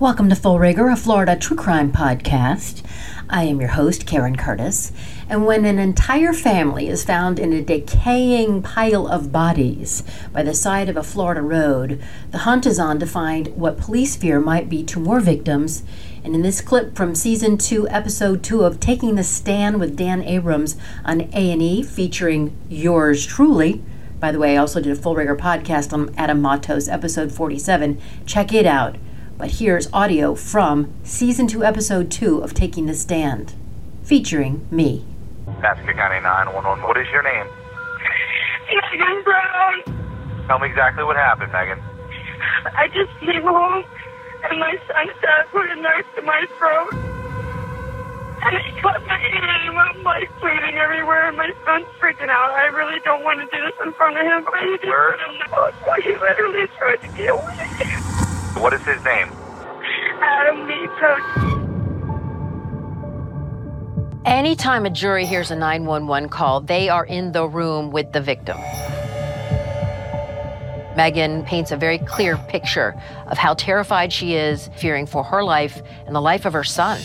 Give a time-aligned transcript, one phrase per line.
[0.00, 2.82] Welcome to Full Rigor, a Florida true crime podcast.
[3.28, 4.92] I am your host, Karen Curtis.
[5.28, 10.54] And when an entire family is found in a decaying pile of bodies by the
[10.54, 14.70] side of a Florida road, the hunt is on to find what police fear might
[14.70, 15.82] be two more victims.
[16.24, 20.22] And in this clip from season two, episode two of Taking the Stand with Dan
[20.22, 23.84] Abrams on A&E, featuring yours truly.
[24.18, 28.00] By the way, I also did a Full Rigor podcast on Adam Matos, episode 47.
[28.24, 28.96] Check it out.
[29.40, 33.54] But here's audio from season two, episode two of Taking the Stand,
[34.04, 35.02] featuring me.
[35.64, 36.84] Pasco County 911.
[36.84, 37.46] What is your name?
[38.68, 40.44] Megan Brown.
[40.46, 41.80] Tell me exactly what happened, Megan.
[42.76, 43.82] I just came home
[44.44, 46.92] and my son dad put a knife to my throat.
[48.44, 52.52] And he cut my hand and I'm like bleeding everywhere and my son's freaking out.
[52.52, 55.16] I really don't want to do this in front of him, but he just Where?
[55.48, 56.04] put a knife.
[56.04, 57.99] He literally tried to kill me.
[58.56, 59.28] What is his name?
[60.20, 61.60] Adam Matos.
[64.26, 68.58] Anytime a jury hears a 911 call, they are in the room with the victim.
[70.96, 75.80] Megan paints a very clear picture of how terrified she is, fearing for her life
[76.06, 77.00] and the life of her son.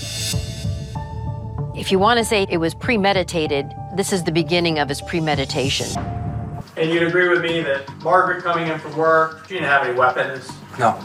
[1.76, 5.88] If you want to say it was premeditated, this is the beginning of his premeditation.
[6.78, 9.98] And you'd agree with me that Margaret coming in from work, she didn't have any
[9.98, 10.52] weapons.
[10.78, 11.00] No,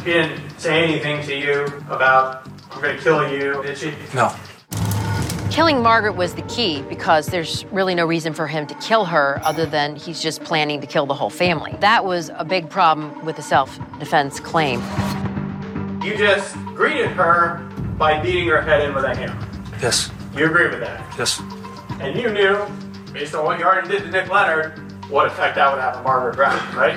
[0.00, 3.92] She didn't say anything to you about, I'm going to kill you, did she?
[4.14, 4.34] no.
[5.50, 9.40] Killing Margaret was the key because there's really no reason for him to kill her
[9.44, 11.74] other than he's just planning to kill the whole family.
[11.80, 14.80] That was a big problem with the self defense claim.
[16.04, 17.58] You just greeted her
[17.98, 19.46] by beating her head in with a hammer.
[19.82, 21.00] Yes, You agree with that?
[21.18, 21.40] yes,
[22.00, 22.64] And you knew,
[23.12, 26.04] based on what you already did to Nick Leonardi, what effect that would have on
[26.04, 26.94] Margaret Brown, right?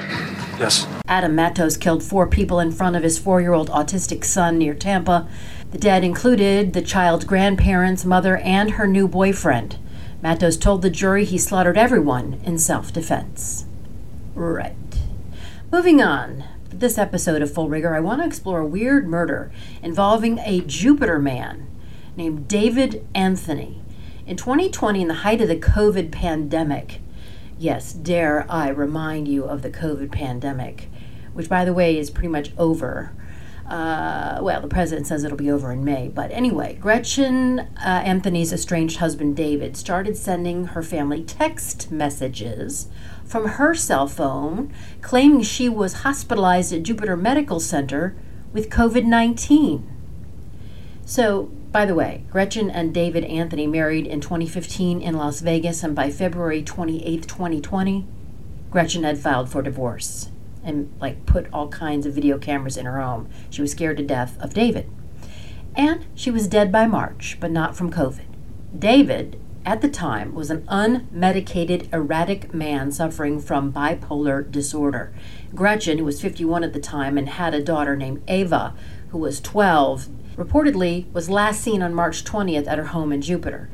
[0.60, 0.86] yes.
[1.10, 4.74] Adam Matos killed four people in front of his four year old autistic son near
[4.74, 5.28] Tampa.
[5.72, 9.78] The dead included the child's grandparents, mother, and her new boyfriend.
[10.22, 13.66] Matos told the jury he slaughtered everyone in self defense.
[14.34, 14.78] Right.
[15.74, 16.46] Moving on.
[16.70, 20.62] For this episode of Full Rigor, I want to explore a weird murder involving a
[20.62, 21.68] Jupiter man
[22.16, 23.82] named David Anthony.
[24.26, 27.02] In 2020, in the height of the COVID pandemic,
[27.60, 30.90] yes, dare I remind you of the COVID pandemic,
[31.34, 33.12] which, by the way, is pretty much over.
[33.68, 36.10] Uh, well, the president says it'll be over in May.
[36.10, 42.88] But anyway, Gretchen uh, Anthony's estranged husband David started sending her family text messages
[43.24, 48.16] from her cell phone claiming she was hospitalized at Jupiter Medical Center
[48.52, 49.90] with COVID 19.
[51.06, 55.96] So, by the way, Gretchen and David Anthony married in 2015 in Las Vegas, and
[55.96, 58.06] by February 28, 2020,
[58.70, 60.30] Gretchen had filed for divorce
[60.64, 63.30] and like put all kinds of video cameras in her home.
[63.50, 64.90] She was scared to death of David.
[65.76, 68.26] And she was dead by March, but not from COVID.
[68.78, 75.14] David, at the time, was an unmedicated, erratic man suffering from bipolar disorder.
[75.56, 78.76] Gretchen, who was 51 at the time and had a daughter named Ava,
[79.10, 83.70] who was 12, reportedly was last seen on March 20th at her home in Jupiter.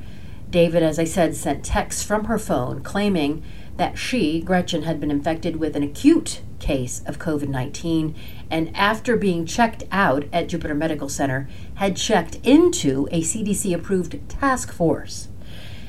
[0.49, 3.43] David, as I said, sent texts from her phone claiming
[3.77, 8.15] that she, Gretchen, had been infected with an acute case of COVID 19
[8.51, 14.17] and after being checked out at Jupiter Medical Center, had checked into a CDC approved
[14.29, 15.27] task force.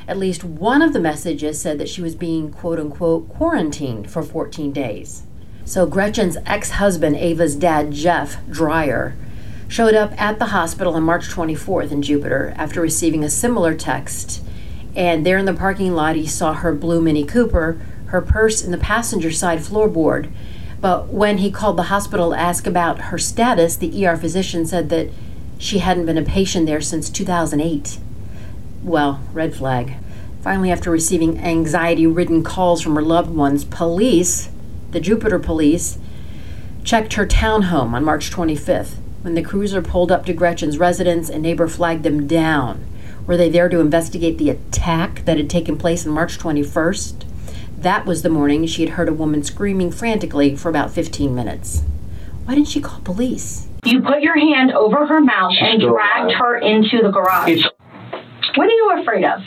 [0.07, 4.23] At least one of the messages said that she was being quote unquote quarantined for
[4.23, 5.23] 14 days.
[5.65, 9.17] So Gretchen's ex husband, Ava's dad, Jeff Dreyer,
[9.69, 14.43] showed up at the hospital on March 24th in Jupiter after receiving a similar text.
[14.97, 18.73] And there in the parking lot, he saw her blue Mini Cooper, her purse in
[18.73, 20.29] the passenger side floorboard.
[20.81, 24.89] But when he called the hospital to ask about her status, the ER physician said
[24.89, 25.11] that
[25.59, 27.99] she hadn't been a patient there since 2008.
[28.83, 29.97] Well, red flag.
[30.43, 34.49] Finally, after receiving anxiety ridden calls from her loved ones, police,
[34.93, 35.99] the Jupiter police,
[36.83, 38.95] checked her townhome on March 25th.
[39.21, 42.87] When the cruiser pulled up to Gretchen's residence, a neighbor flagged them down.
[43.27, 47.30] Were they there to investigate the attack that had taken place on March 21st?
[47.81, 51.83] That was the morning she had heard a woman screaming frantically for about 15 minutes.
[52.45, 53.69] Why didn't she call police?
[53.85, 56.39] You put your hand over her mouth She's and dragged alive.
[56.39, 57.49] her into the garage.
[57.51, 57.67] It's
[58.55, 59.41] What are you afraid of?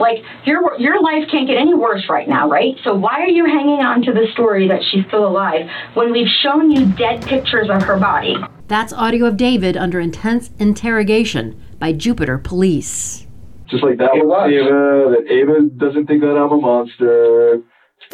[0.00, 2.74] Like your your life can't get any worse right now, right?
[2.82, 6.28] So why are you hanging on to the story that she's still alive when we've
[6.42, 8.34] shown you dead pictures of her body?
[8.66, 13.27] That's audio of David under intense interrogation by Jupiter Police.
[13.70, 14.50] Just like that It with was.
[14.50, 17.60] Ava, that Ava doesn't think that I'm a monster.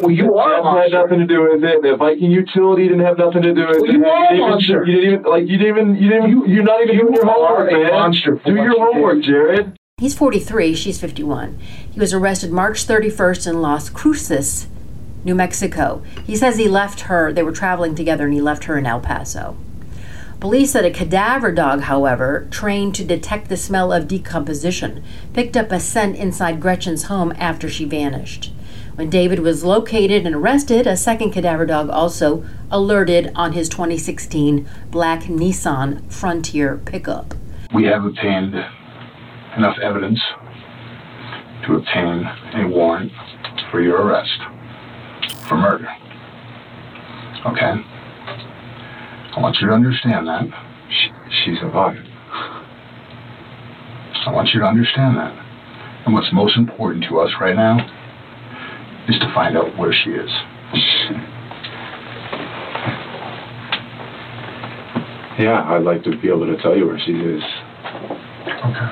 [0.01, 1.81] well, you are a Jeff had nothing to do with it.
[1.81, 3.93] The Viking utility didn't have nothing to do with Well, it.
[3.93, 4.85] you are a didn't even- monster.
[4.85, 5.47] You didn't even like.
[5.47, 5.95] You didn't even.
[5.95, 6.29] You didn't.
[6.29, 7.91] You, you're not even You doing your homework, man.
[7.91, 9.25] monster Do your homework, did.
[9.25, 9.77] Jared.
[9.97, 11.57] He's 43, she's 51.
[11.93, 14.67] He was arrested March 31st in Las Cruces,
[15.23, 16.03] New Mexico.
[16.27, 18.99] He says he left her, they were traveling together, and he left her in El
[18.99, 19.55] Paso.
[20.45, 25.03] Police said a cadaver dog, however, trained to detect the smell of decomposition,
[25.33, 28.51] picked up a scent inside Gretchen's home after she vanished.
[28.93, 34.69] When David was located and arrested, a second cadaver dog also alerted on his 2016
[34.91, 37.33] black Nissan Frontier pickup.
[37.73, 38.53] We have obtained
[39.57, 40.19] enough evidence
[41.65, 43.11] to obtain a warrant
[43.71, 44.37] for your arrest
[45.49, 45.87] for murder.
[47.47, 47.94] Okay?
[49.35, 50.43] I want you to understand that.
[50.89, 51.09] She,
[51.43, 51.97] she's alive.
[54.25, 55.33] I want you to understand that.
[56.05, 57.77] And what's most important to us right now
[59.07, 60.29] is to find out where she is.
[65.37, 67.43] Yeah, I'd like to be able to tell you where she is,
[68.47, 68.89] Okay.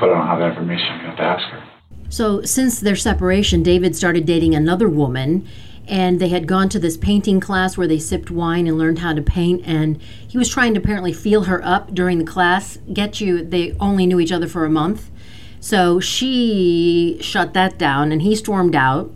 [0.00, 0.86] but I don't have that information.
[1.00, 1.64] You have to ask her.
[2.10, 5.46] So, since their separation, David started dating another woman,
[5.88, 9.14] and they had gone to this painting class where they sipped wine and learned how
[9.14, 9.62] to paint.
[9.64, 12.78] And he was trying to apparently feel her up during the class.
[12.92, 15.10] Get you, they only knew each other for a month.
[15.60, 19.10] So she shut that down, and he stormed out.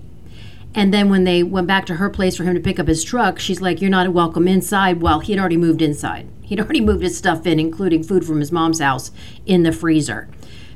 [0.74, 3.04] And then when they went back to her place for him to pick up his
[3.04, 5.02] truck, she's like, You're not welcome inside.
[5.02, 6.28] Well, he had already moved inside.
[6.42, 9.10] He'd already moved his stuff in, including food from his mom's house,
[9.44, 10.28] in the freezer.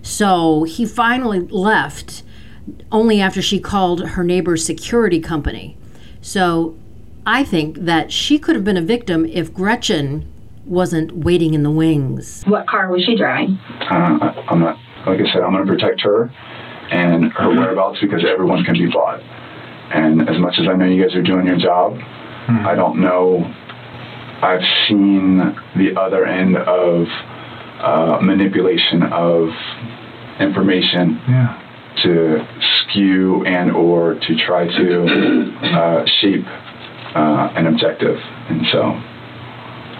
[0.03, 2.23] So he finally left
[2.93, 5.77] only after she called her neighbor's security company.
[6.27, 6.75] So
[7.25, 10.27] I think that she could have been a victim if Gretchen
[10.65, 12.43] wasn't waiting in the wings.
[12.49, 13.61] What car was she driving?
[13.83, 14.77] Uh, I- I'm not,
[15.07, 16.29] like I said, I'm going to protect her
[16.91, 19.21] and her whereabouts because everyone can be bought.
[19.95, 21.97] And as much as I know you guys are doing your job,
[22.49, 23.45] I don't know.
[24.43, 25.39] I've seen
[25.77, 27.07] the other end of
[27.81, 29.49] uh, manipulation of
[30.41, 31.63] information Yeah.
[32.03, 35.05] To skew and or to try to
[35.63, 36.47] uh, shape
[37.15, 38.19] uh, an objective.
[38.49, 39.01] And so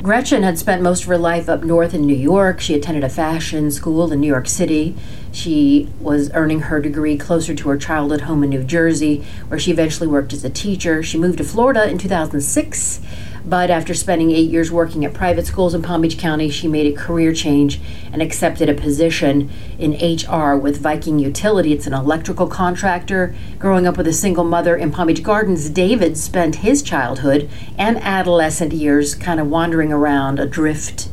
[0.03, 2.61] Gretchen had spent most of her life up north in New York.
[2.61, 4.95] She attended a fashion school in New York City.
[5.33, 9.73] She was earning her degree closer to her childhood home in New Jersey, where she
[9.73, 11.03] eventually worked as a teacher.
[11.03, 13.01] She moved to Florida in 2006,
[13.47, 16.93] but after spending eight years working at private schools in Palm Beach County, she made
[16.93, 17.81] a career change
[18.13, 19.49] and accepted a position
[19.79, 21.73] in HR with Viking Utility.
[21.73, 23.35] It's an electrical contractor.
[23.61, 27.49] Growing up with a single mother in Palm Beach Gardens, David spent his childhood
[27.79, 31.09] and adolescent years kind of wandering around adrift.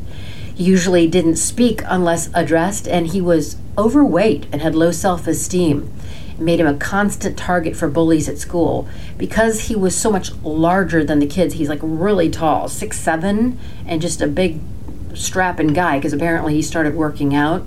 [0.55, 5.91] He usually didn't speak unless addressed, and he was overweight and had low self esteem.
[6.33, 8.87] It made him a constant target for bullies at school.
[9.17, 13.59] Because he was so much larger than the kids, he's like really tall, six seven,
[13.85, 14.59] and just a big
[15.13, 17.65] strapping guy, because apparently he started working out.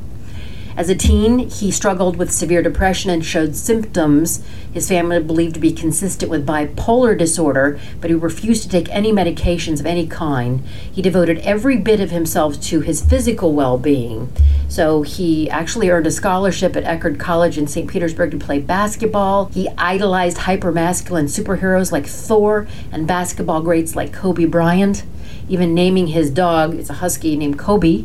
[0.77, 5.61] As a teen, he struggled with severe depression and showed symptoms his family believed to
[5.61, 10.61] be consistent with bipolar disorder, but he refused to take any medications of any kind.
[10.93, 14.31] He devoted every bit of himself to his physical well being.
[14.69, 17.89] So he actually earned a scholarship at Eckerd College in St.
[17.89, 19.47] Petersburg to play basketball.
[19.47, 25.05] He idolized hypermasculine superheroes like Thor and basketball greats like Kobe Bryant,
[25.49, 28.05] even naming his dog, it's a husky named Kobe.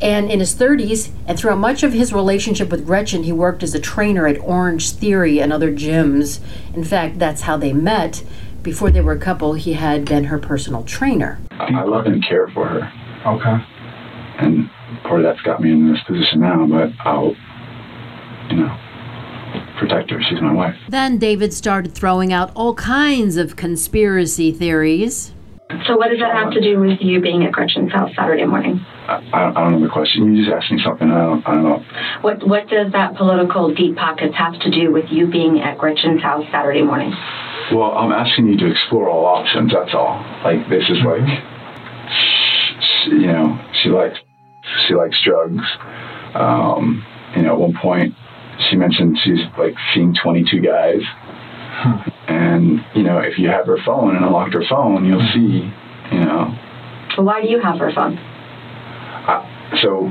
[0.00, 3.74] And in his 30s, and throughout much of his relationship with Gretchen, he worked as
[3.74, 6.40] a trainer at Orange Theory and other gyms.
[6.74, 8.22] In fact, that's how they met.
[8.62, 11.40] Before they were a couple, he had been her personal trainer.
[11.50, 12.92] I I love and care for her.
[13.26, 13.64] Okay.
[14.38, 14.70] and
[15.02, 16.66] part of that's got me in this position now.
[16.66, 17.34] But I'll,
[18.50, 18.78] you know,
[19.78, 20.20] protect her.
[20.22, 20.76] She's my wife.
[20.88, 25.32] Then David started throwing out all kinds of conspiracy theories.
[25.86, 28.84] So what does that have to do with you being at Gretchen's house Saturday morning?
[29.08, 30.36] I, I, don't know the question.
[30.36, 31.10] You just asked me something.
[31.10, 31.84] I don't, I don't know.
[32.20, 36.20] What what does that political deep pockets have to do with you being at Gretchen's
[36.20, 37.14] house Saturday morning?
[37.72, 39.72] Well, I'm asking you to explore all options.
[39.72, 40.20] That's all.
[40.44, 41.24] Like this is like,
[42.04, 44.18] she, you know, she likes
[44.86, 45.64] she likes drugs.
[46.34, 47.02] Um,
[47.34, 48.14] you know, at one point
[48.68, 51.00] she mentioned she's like seen 22 guys.
[51.00, 52.10] Hmm.
[52.28, 56.12] And you know, if you have her phone and unlocked her phone, you'll mm-hmm.
[56.12, 56.54] see, you know.
[57.16, 58.18] Why do you have her phone?
[59.28, 60.08] I, so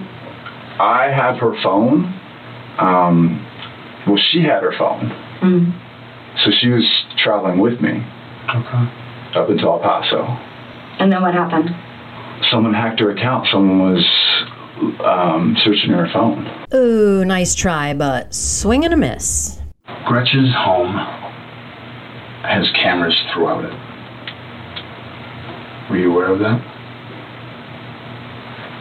[0.79, 2.13] I have her phone.
[2.79, 3.43] Um,
[4.05, 5.09] well, she had her phone,
[5.41, 5.73] Mm.
[6.43, 6.85] so she was
[7.23, 8.03] traveling with me
[8.49, 8.87] Okay.
[9.35, 10.23] up until El Paso.
[10.99, 11.69] And then what happened?
[12.51, 13.47] Someone hacked her account.
[13.51, 14.05] Someone was
[15.03, 16.47] um, searching her phone.
[16.73, 19.59] Ooh, nice try, but swing and a miss.
[20.05, 20.93] Gretchen's home
[22.43, 23.73] has cameras throughout it.
[25.89, 26.61] Were you aware of that?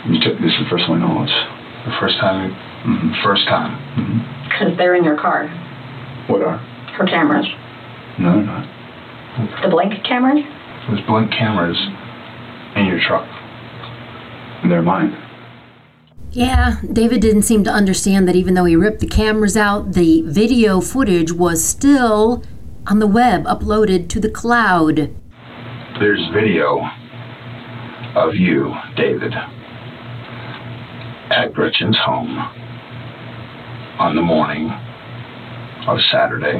[0.08, 1.22] You took this is the first one I know.
[1.25, 1.32] It's,
[1.86, 2.50] The first time,
[2.84, 3.78] mhm, first time.
[3.96, 4.44] mhm.
[4.48, 5.46] Because they're in your car.
[6.26, 6.58] What are?
[6.98, 7.46] Her cameras.
[8.18, 8.66] No, they're not.
[9.62, 10.42] The blank cameras?
[10.88, 11.76] There's blank cameras
[12.75, 13.26] in your truck.
[14.68, 15.14] They're mine.
[16.32, 20.22] Yeah, David didn't seem to understand that even though he ripped the cameras out, the
[20.22, 22.42] video footage was still
[22.86, 25.10] on the web, uploaded to the cloud.
[26.00, 26.88] There's video
[28.14, 29.34] of you, David,
[31.30, 32.38] at Gretchen's home
[33.99, 34.71] on the morning
[35.88, 36.59] of Saturday,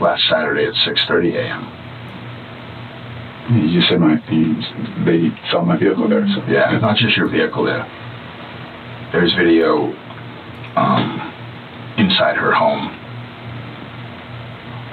[0.00, 1.72] last Saturday at 6:30 a.m.
[3.72, 4.18] You said my.
[4.30, 4.56] You,
[5.04, 6.26] they saw my vehicle there.
[6.34, 7.86] So Yeah, not just your vehicle there.
[9.12, 9.94] There's video
[10.76, 11.32] um,
[11.96, 12.90] inside her home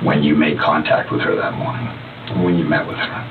[0.06, 1.88] when you made contact with her that morning,
[2.44, 3.30] when you met with her.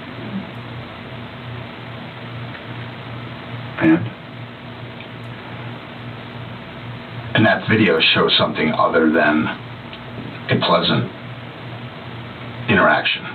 [3.82, 4.11] And
[7.42, 9.48] And that video shows something other than
[10.48, 11.10] a pleasant
[12.70, 13.26] interaction.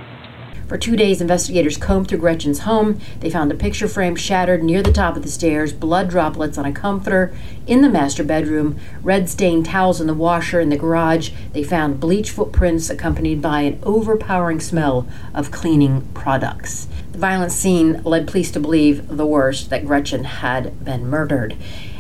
[0.70, 3.02] For two days, investigators combed through Gretchen's home.
[3.20, 6.64] They found a picture frame shattered near the top of the stairs, blood droplets on
[6.64, 7.36] a comforter
[7.68, 11.32] in the master bedroom, red stained towels in the washer in the garage.
[11.52, 16.88] They found bleach footprints accompanied by an overpowering smell of cleaning products.
[17.12, 21.58] The violent scene led police to believe the worst that Gretchen had been murdered.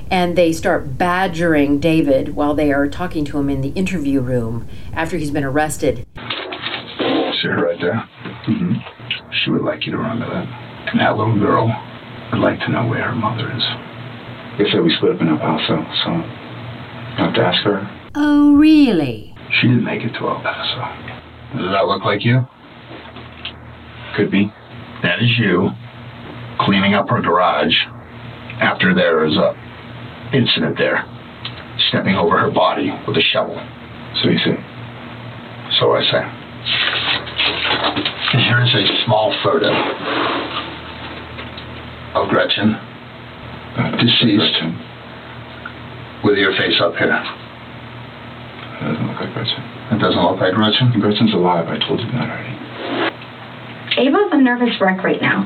[0.10, 4.68] And they start badgering David while they are talking to him in the interview room
[4.94, 6.06] after he's been arrested.
[6.16, 8.08] See her right there?
[8.48, 8.74] Mm-hmm.
[9.44, 10.48] She would like you to remember that.
[10.92, 11.68] And that little girl
[12.32, 13.64] would like to know where her mother is.
[14.58, 18.10] they said we split up in El Paso, so I have to ask her.
[18.16, 19.36] Oh, really?
[19.60, 21.58] She didn't make it to El Paso.
[21.58, 22.48] Does that look like you?
[24.16, 24.52] Could be.
[25.04, 25.70] That is you
[26.60, 27.76] cleaning up her garage
[28.60, 29.54] after there is a
[30.34, 31.03] incident there,
[31.89, 33.55] stepping over her body with a shovel.
[34.22, 34.57] So you say.
[35.79, 36.24] So I say.
[38.34, 39.72] And here is a small photo
[42.15, 42.75] of Gretchen
[44.00, 44.57] Deceased.
[44.57, 44.74] Gretchen.
[46.24, 47.07] with your face up here.
[47.07, 47.24] That
[48.81, 49.62] doesn't look like Gretchen.
[49.91, 51.00] It doesn't look like Gretchen.
[51.00, 51.67] Gretchen's alive.
[51.67, 52.57] I told you that already.
[53.98, 55.46] Ava's a nervous wreck right now.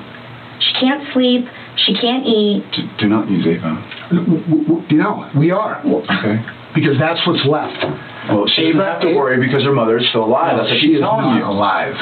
[0.60, 1.46] She can't sleep.
[1.76, 2.64] She can't eat.
[2.76, 4.01] Do, do not use Ava.
[4.12, 5.82] You know, we are.
[5.86, 6.46] Okay.
[6.76, 7.84] Because that's what's left.
[8.30, 10.58] Well, she doesn't have to worry because her mother is still alive.
[10.58, 11.46] That's what she she's is telling not you.
[11.46, 11.96] alive.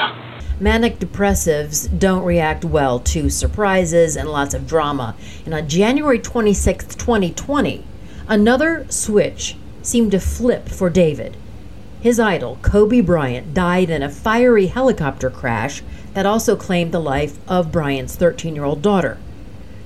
[0.59, 5.15] Manic depressives don't react well to surprises and lots of drama.
[5.45, 7.85] And on January 26, 2020,
[8.27, 11.37] another switch seemed to flip for David.
[12.01, 15.81] His idol, Kobe Bryant, died in a fiery helicopter crash
[16.13, 19.17] that also claimed the life of Bryant's 13 year old daughter.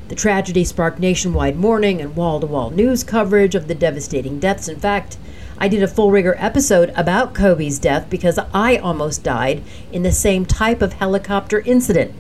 [0.10, 4.68] The tragedy sparked nationwide mourning and wall to wall news coverage of the devastating deaths.
[4.68, 5.18] In fact,
[5.58, 10.12] I did a full rigor episode about Kobe's death because I almost died in the
[10.12, 12.14] same type of helicopter incident.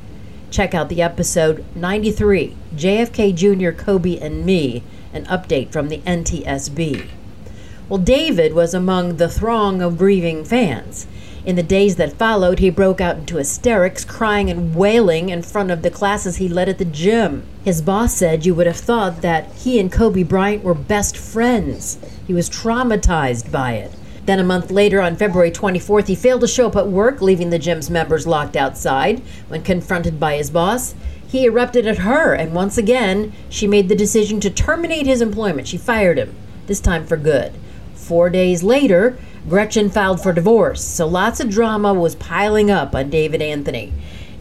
[0.49, 7.09] Check out the episode 93 JFK Jr., Kobe, and Me, an update from the NTSB.
[7.89, 11.05] Well, David was among the throng of grieving fans.
[11.45, 15.71] In the days that followed, he broke out into hysterics, crying and wailing in front
[15.71, 17.43] of the classes he led at the gym.
[17.65, 21.97] His boss said you would have thought that he and Kobe Bryant were best friends.
[22.25, 23.91] He was traumatized by it.
[24.25, 27.49] Then a month later, on February 24th, he failed to show up at work, leaving
[27.49, 29.21] the gym's members locked outside.
[29.49, 30.95] When confronted by his boss,
[31.27, 35.67] he erupted at her, and once again, she made the decision to terminate his employment.
[35.67, 36.35] She fired him,
[36.67, 37.51] this time for good.
[37.95, 39.17] Four days later,
[39.49, 43.91] Gretchen filed for divorce, so lots of drama was piling up on David Anthony.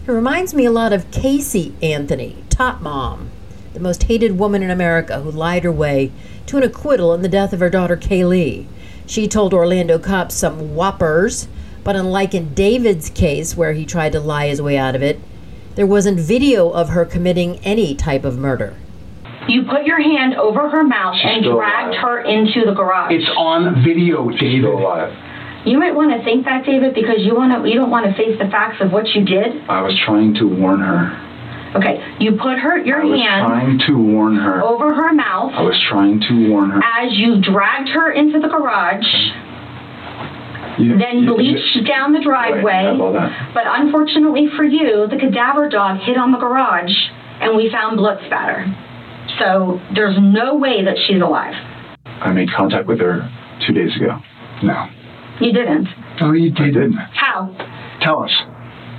[0.07, 3.29] He reminds me a lot of Casey Anthony, Tot Mom,
[3.75, 6.13] the most hated woman in America who lied her way
[6.47, 8.67] to an acquittal in the death of her daughter Caylee.
[9.05, 11.49] She told Orlando cops some whoppers,
[11.83, 15.19] but unlike in David's case, where he tried to lie his way out of it,
[15.75, 18.77] there wasn't video of her committing any type of murder.
[19.49, 22.03] You put your hand over her mouth She's and dragged alive.
[22.03, 23.13] her into the garage.
[23.13, 24.61] It's on video, She's David.
[24.71, 25.13] still alive.
[25.65, 27.69] You might want to think that, David, because you want to.
[27.69, 29.63] You don't want to face the facts of what you did.
[29.69, 31.11] I was trying to warn her.
[31.75, 34.63] Okay, you put her your I was hand trying to warn her.
[34.63, 36.81] over her mouth I was trying to warn her.
[36.85, 39.07] as you dragged her into the garage,
[40.79, 42.85] You- then you- bleached down the driveway.
[42.85, 43.33] how about that?
[43.55, 46.93] But unfortunately for you, the cadaver dog hit on the garage,
[47.41, 48.67] and we found blood spatter.
[49.43, 51.55] So there's no way that she's alive.
[52.07, 53.29] I made contact with her
[53.67, 54.19] two days ago.
[54.63, 54.87] No.
[55.41, 55.89] You didn't.
[56.21, 56.95] Oh, you I didn't.
[56.95, 57.51] How?
[58.03, 58.31] Tell us.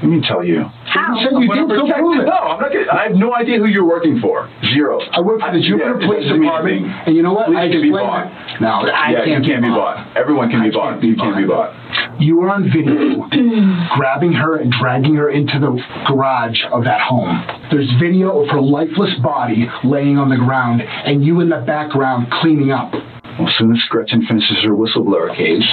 [0.04, 0.68] Let me tell you.
[0.84, 1.16] How?
[1.16, 2.28] You said you did, so prove it.
[2.28, 4.52] No, I'm not gonna, I have no idea who you're working for.
[4.76, 5.00] Zero.
[5.00, 7.08] I work for the Jupiter yeah, Police Department, anything.
[7.08, 7.48] and you know what?
[7.48, 8.28] Police I can be bought.
[8.28, 8.60] it.
[8.60, 10.18] No, I yeah, can't, you can't be bought.
[10.20, 11.00] Everyone can be bought.
[11.02, 11.72] You can't be bought.
[12.20, 13.32] You were on video
[13.96, 15.72] grabbing her and dragging her into the
[16.06, 17.40] garage of that home.
[17.72, 22.28] There's video of her lifeless body laying on the ground, and you in the background
[22.44, 22.92] cleaning up.
[23.40, 25.66] Well, as soon as Gretchen finishes her whistleblower case,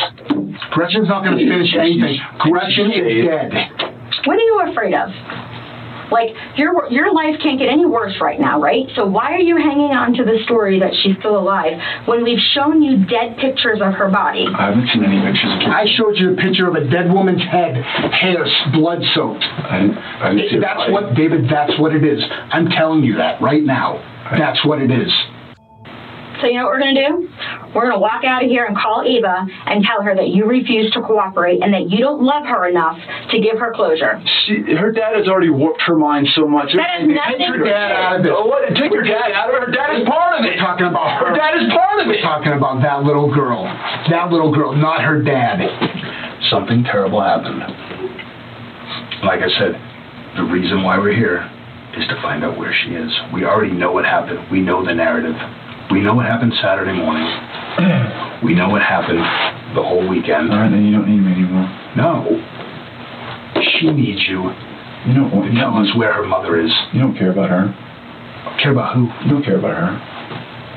[0.71, 2.17] Gretchen's not going to finish anything.
[2.39, 3.90] Gretchen is dead.
[4.25, 5.11] What are you afraid of?
[6.11, 8.87] Like your your life can't get any worse right now, right?
[8.97, 12.43] So why are you hanging on to the story that she's still alive when we've
[12.53, 14.47] shown you dead pictures of her body?
[14.51, 17.43] I haven't seen any pictures of I showed you a picture of a dead woman's
[17.43, 17.77] head,
[18.11, 19.45] hair blood soaked.
[19.45, 20.93] I didn't, I didn't see her That's body.
[20.93, 22.19] what, David, that's what it is.
[22.51, 24.03] I'm telling you that right now.
[24.37, 25.13] That's what it is.
[26.41, 27.29] So you know what we're gonna do?
[27.75, 30.91] We're gonna walk out of here and call Ava and tell her that you refuse
[30.93, 32.97] to cooperate and that you don't love her enough
[33.31, 34.21] to give her closure.
[34.47, 36.73] She, her dad has already warped her mind so much.
[36.75, 38.33] That has nothing- Take your dad out of it.
[38.35, 38.65] Oh, what?
[38.75, 39.67] Take your dad out of it.
[39.69, 40.57] Her dad is part of it.
[40.57, 41.29] We're talking about her.
[41.31, 42.23] Her dad is part of We're it.
[42.23, 43.65] talking about that little girl.
[44.11, 45.61] That little girl, not her dad.
[46.51, 47.61] Something terrible happened.
[49.23, 49.77] Like I said,
[50.37, 51.45] the reason why we're here
[51.97, 53.13] is to find out where she is.
[53.35, 54.51] We already know what happened.
[54.51, 55.37] We know the narrative.
[55.91, 57.27] We know what happened Saturday morning.
[58.45, 59.19] we know what happened
[59.75, 60.53] the whole weekend.
[60.53, 61.67] All right, then you don't need me anymore.
[61.97, 62.31] No.
[63.59, 64.55] She needs you
[65.07, 66.71] You don't to want tell us where her mother is.
[66.93, 67.75] You don't care about her.
[68.63, 69.11] Care about who?
[69.25, 69.91] You don't care about her.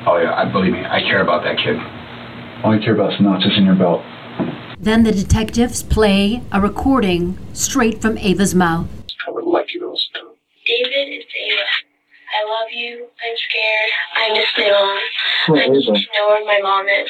[0.06, 0.84] Oh yeah, I believe me.
[0.84, 1.78] I care about that kid.
[2.64, 4.02] All you care about is notches in your belt.
[4.80, 8.88] Then the detectives play a recording straight from Ava's mouth.
[9.26, 10.38] I would like you to listen to it.
[10.66, 11.93] David, it's Ava.
[12.34, 13.06] I love you.
[13.06, 13.90] I'm scared.
[14.16, 15.60] I miss my mom.
[15.60, 17.08] I need to know where my mom is.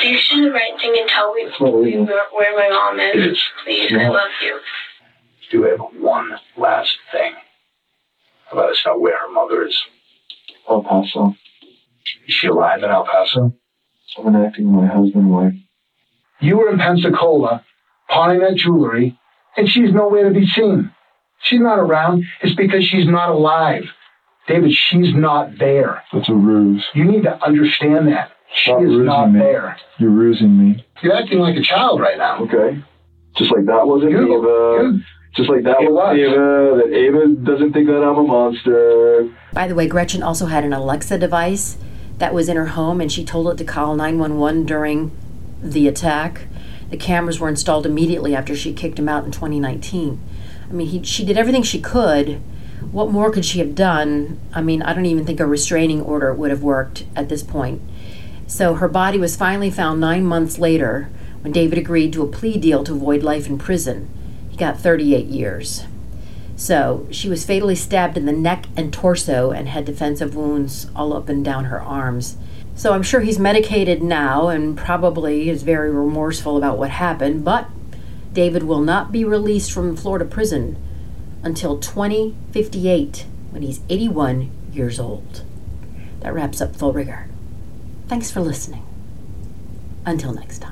[0.00, 2.04] Please do the right thing and tell me Well, me Ava.
[2.04, 3.38] where, where my mom is.
[3.64, 4.60] Please, I love you.
[5.50, 7.32] Do we have one last thing.
[8.54, 9.76] Let us know where her mother is.
[10.68, 11.34] El Paso.
[12.26, 13.54] Is she alive in El Paso?
[14.18, 15.54] I'm acting my husband wife.
[16.40, 17.64] You were in Pensacola,
[18.08, 19.18] pawning that jewelry,
[19.56, 20.90] and she's nowhere to be seen.
[21.42, 22.24] She's not around.
[22.42, 23.84] It's because she's not alive.
[24.48, 26.02] David, she's not there.
[26.12, 26.84] That's a ruse.
[26.94, 28.32] You need to understand that.
[28.54, 29.38] She Stop is not me.
[29.38, 29.76] there.
[29.98, 30.84] You're rusing me.
[31.02, 32.42] You're acting like a child right now.
[32.44, 32.82] Okay.
[33.36, 34.82] Just like that wasn't You- Ava.
[34.84, 35.00] you-
[35.34, 36.18] Just like that was was.
[36.18, 36.82] Ava.
[36.84, 39.30] That Ava doesn't think that I'm a monster.
[39.54, 41.78] By the way, Gretchen also had an Alexa device
[42.18, 45.10] that was in her home, and she told it to call 911 during
[45.62, 46.42] the attack.
[46.90, 50.20] The cameras were installed immediately after she kicked him out in 2019.
[50.68, 52.42] I mean, he, she did everything she could.
[52.92, 54.38] What more could she have done?
[54.52, 57.80] I mean, I don't even think a restraining order would have worked at this point.
[58.46, 61.08] So her body was finally found nine months later
[61.40, 64.10] when David agreed to a plea deal to avoid life in prison.
[64.50, 65.86] He got 38 years.
[66.54, 71.14] So she was fatally stabbed in the neck and torso and had defensive wounds all
[71.14, 72.36] up and down her arms.
[72.74, 77.70] So I'm sure he's medicated now and probably is very remorseful about what happened, but
[78.34, 80.76] David will not be released from Florida prison
[81.42, 85.42] until 2058 when he's 81 years old.
[86.20, 87.28] That wraps up Full Rigor.
[88.08, 88.86] Thanks for listening.
[90.06, 90.71] Until next time.